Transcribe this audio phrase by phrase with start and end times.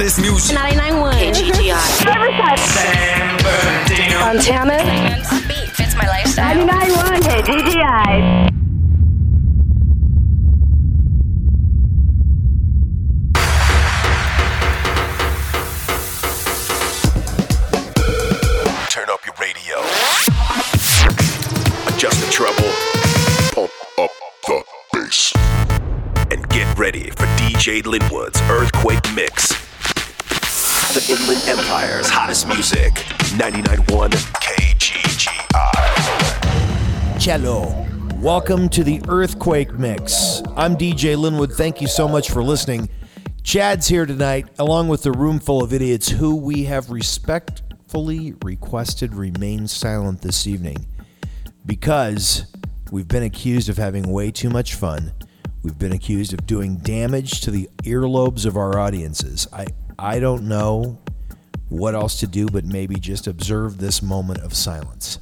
[0.00, 0.56] hottest music.
[0.56, 2.56] 99.1 KGGI.
[2.56, 4.18] San Bernardino.
[4.20, 4.78] Montana.
[5.46, 6.66] Beat fits my lifestyle.
[6.66, 8.48] 99.1 KGGI.
[18.88, 19.80] Turn up your radio.
[21.88, 22.72] Adjust the treble.
[23.52, 24.10] Pump up
[24.46, 25.34] the bass.
[26.30, 29.69] And get ready for DJ Linwood's Earthquake Mix.
[30.90, 32.92] The Inland Empire's hottest music.
[33.38, 35.70] 99.1 KGGI.
[37.20, 37.86] Cello.
[38.16, 40.42] Welcome to the Earthquake Mix.
[40.56, 41.52] I'm DJ Linwood.
[41.52, 42.88] Thank you so much for listening.
[43.44, 49.14] Chad's here tonight, along with the room full of idiots who we have respectfully requested
[49.14, 50.88] remain silent this evening
[51.64, 52.52] because
[52.90, 55.12] we've been accused of having way too much fun.
[55.62, 59.46] We've been accused of doing damage to the earlobes of our audiences.
[59.52, 59.66] I,
[60.02, 60.98] I don't know
[61.68, 65.18] what else to do but maybe just observe this moment of silence.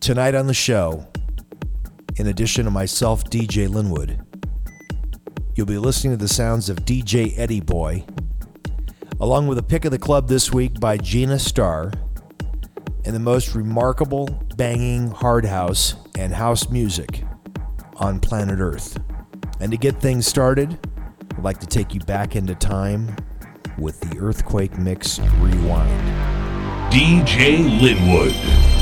[0.00, 1.06] Tonight on the show,
[2.16, 4.18] in addition to myself, DJ Linwood,
[5.54, 8.02] you'll be listening to the sounds of DJ Eddie Boy,
[9.20, 11.92] along with a pick of the club this week by Gina Starr,
[13.04, 17.24] and the most remarkable banging hard house and house music
[17.96, 19.00] on planet Earth.
[19.58, 20.78] And to get things started,
[21.34, 23.16] I'd like to take you back into time
[23.78, 25.90] with the Earthquake Mix Rewind.
[26.92, 28.79] DJ Linwood.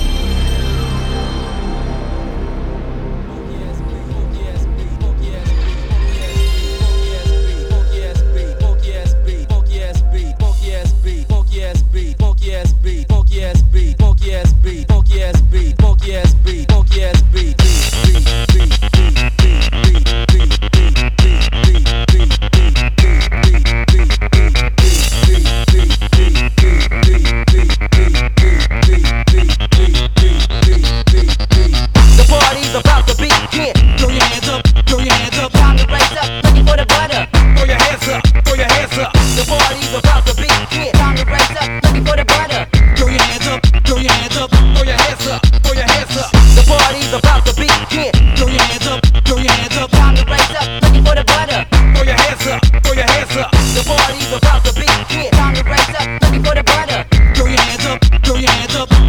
[58.59, 59.08] hands up.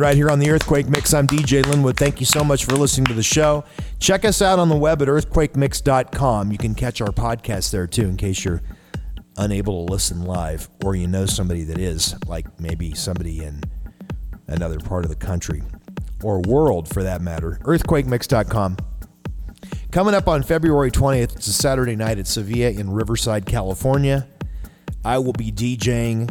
[0.00, 1.12] Right here on the Earthquake Mix.
[1.12, 1.96] I'm DJ Linwood.
[1.96, 3.64] Thank you so much for listening to the show.
[3.98, 6.52] Check us out on the web at earthquakemix.com.
[6.52, 8.62] You can catch our podcast there too in case you're
[9.36, 13.62] unable to listen live or you know somebody that is, like maybe somebody in
[14.46, 15.62] another part of the country
[16.22, 17.58] or world for that matter.
[17.62, 18.76] Earthquakemix.com.
[19.90, 24.26] Coming up on February 20th, it's a Saturday night at Sevilla in Riverside, California.
[25.04, 26.30] I will be DJing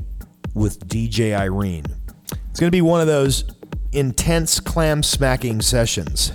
[0.54, 1.86] with DJ Irene.
[2.54, 3.46] It's going to be one of those
[3.94, 6.34] intense clam smacking sessions,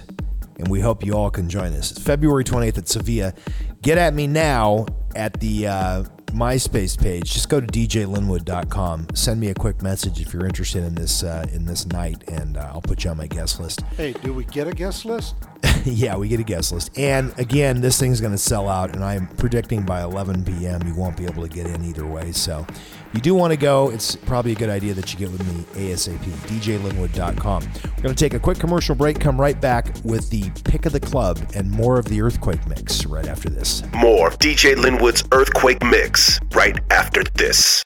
[0.58, 1.92] and we hope you all can join us.
[1.92, 3.34] It's February 20th at Sevilla.
[3.82, 7.32] Get at me now at the uh, MySpace page.
[7.32, 9.06] Just go to djlinwood.com.
[9.14, 12.56] Send me a quick message if you're interested in this uh, in this night, and
[12.56, 13.82] uh, I'll put you on my guest list.
[13.96, 15.36] Hey, do we get a guest list?
[15.84, 16.96] yeah, we get a guest list.
[16.98, 20.86] And again, this thing's going to sell out, and I'm predicting by 11 p.m.
[20.86, 22.32] you won't be able to get in either way.
[22.32, 22.66] So
[23.12, 25.64] you do want to go, it's probably a good idea that you get with me
[25.88, 26.18] ASAP.
[26.18, 27.62] DJLinwood.com.
[27.96, 30.92] We're going to take a quick commercial break, come right back with the pick of
[30.92, 33.82] the club and more of the Earthquake mix right after this.
[33.94, 37.84] More DJ Linwood's Earthquake Mix right after this.